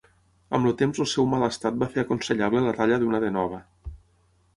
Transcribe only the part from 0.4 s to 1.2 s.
Amb el temps el